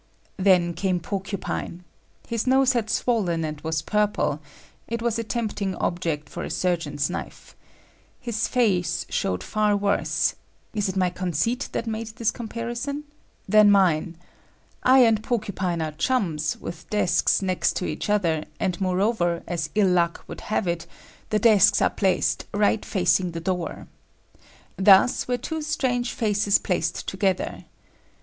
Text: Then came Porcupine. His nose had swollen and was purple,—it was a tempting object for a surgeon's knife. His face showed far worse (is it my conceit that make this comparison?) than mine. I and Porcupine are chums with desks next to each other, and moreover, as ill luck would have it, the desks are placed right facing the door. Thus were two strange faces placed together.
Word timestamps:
Then 0.37 0.73
came 0.73 0.99
Porcupine. 0.99 1.83
His 2.27 2.47
nose 2.47 2.73
had 2.73 2.89
swollen 2.89 3.45
and 3.45 3.61
was 3.61 3.83
purple,—it 3.83 4.99
was 4.99 5.19
a 5.19 5.23
tempting 5.23 5.75
object 5.75 6.27
for 6.27 6.41
a 6.43 6.49
surgeon's 6.49 7.07
knife. 7.07 7.55
His 8.19 8.47
face 8.47 9.05
showed 9.09 9.43
far 9.43 9.77
worse 9.77 10.33
(is 10.73 10.89
it 10.89 10.95
my 10.97 11.11
conceit 11.11 11.69
that 11.73 11.85
make 11.85 12.15
this 12.15 12.31
comparison?) 12.31 13.03
than 13.47 13.69
mine. 13.69 14.17
I 14.81 15.03
and 15.05 15.21
Porcupine 15.21 15.83
are 15.83 15.91
chums 15.91 16.57
with 16.59 16.89
desks 16.89 17.43
next 17.43 17.75
to 17.75 17.85
each 17.85 18.09
other, 18.09 18.45
and 18.59 18.81
moreover, 18.81 19.43
as 19.45 19.69
ill 19.75 19.89
luck 19.89 20.23
would 20.27 20.41
have 20.41 20.67
it, 20.67 20.87
the 21.29 21.37
desks 21.37 21.79
are 21.79 21.91
placed 21.91 22.47
right 22.55 22.83
facing 22.83 23.33
the 23.33 23.39
door. 23.39 23.87
Thus 24.77 25.27
were 25.27 25.37
two 25.37 25.61
strange 25.61 26.11
faces 26.13 26.57
placed 26.57 27.07
together. 27.07 27.65